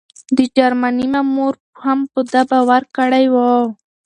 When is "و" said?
3.33-3.35